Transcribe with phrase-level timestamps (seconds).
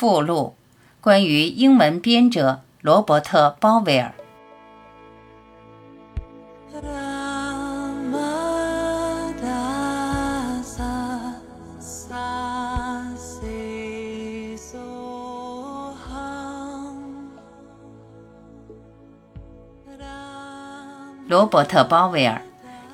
[0.00, 0.54] 附录：
[1.02, 4.14] 关于英文编者罗伯特·鲍威尔。
[21.28, 22.40] 罗伯特·鲍威尔，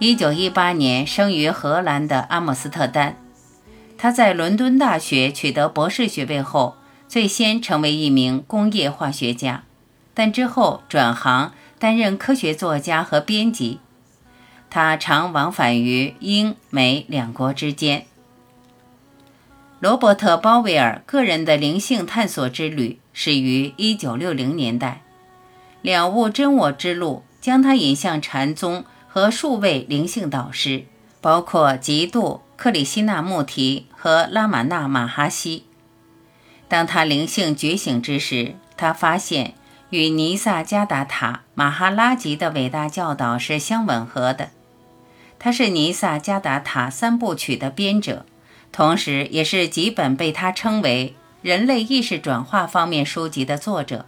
[0.00, 3.16] 一九一八年生于荷兰的阿姆斯特丹。
[3.96, 6.74] 他在伦敦大学取得博士学位后，
[7.08, 9.64] 最先成为一名工业化学家，
[10.14, 13.80] 但之后转行担任科学作家和编辑。
[14.68, 18.06] 他常往返于英美两国之间。
[19.80, 25.02] 罗伯特·鲍威尔个人的灵性探索之旅始于一九六零年代，
[25.82, 27.22] 了悟真我之路。
[27.38, 30.86] 将他引向禅宗和数位灵性导师，
[31.20, 35.65] 包括吉度、克里希那穆提和拉玛那马哈希。
[36.68, 39.54] 当他灵性觉醒之时，他发现
[39.90, 44.50] 与尼萨加达塔马哈拉吉的伟大教导是相吻合的。
[45.38, 48.26] 他是尼萨加达塔三部曲的编者，
[48.72, 54.06] 同时也是几本被他称为人类意识转化方面书籍的作者。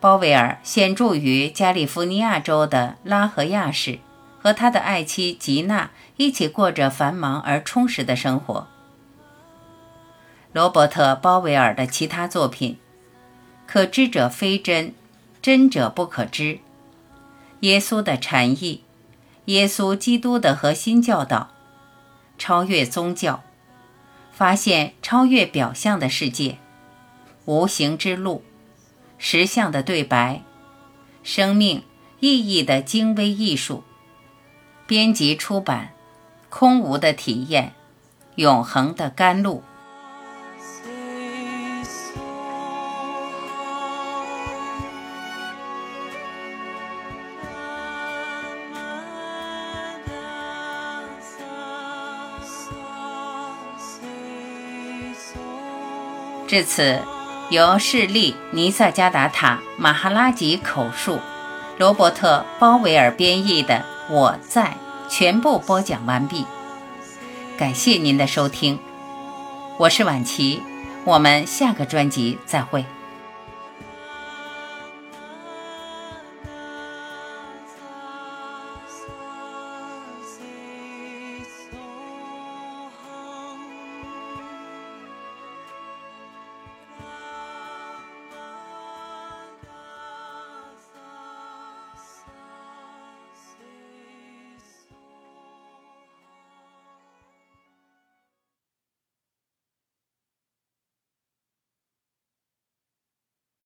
[0.00, 3.98] 鲍威尔现住于加利福尼亚州的拉合亚市，
[4.40, 8.66] 和他的爱妻吉娜一起过着繁忙而充实的生活。
[10.52, 12.74] 罗伯特·鲍威尔的其他作品：
[13.66, 14.94] 《可知者非真，
[15.40, 16.42] 真者不可知》、
[17.60, 18.56] 《耶稣的禅意》、
[19.46, 21.38] 《耶稣基督的核心教导》、
[22.36, 23.32] 《超越宗教》、
[24.30, 26.50] 《发现超越表象的世界》、
[27.46, 28.44] 《无形之路》。
[29.16, 30.42] 实相的对白，
[31.22, 31.82] 生命
[32.20, 33.84] 意义的精微艺术，
[34.86, 35.92] 编辑出版，
[36.50, 37.72] 空无的体验，
[38.34, 39.62] 永恒的甘露。
[56.46, 57.00] 至此。
[57.50, 61.18] 由势力尼萨加达塔马哈拉吉口述，
[61.76, 64.78] 罗伯特鲍威尔编译的《我在》
[65.10, 66.46] 全部播讲完毕。
[67.58, 68.78] 感谢您的收听，
[69.78, 70.62] 我是婉琪，
[71.04, 72.86] 我们下个专辑再会。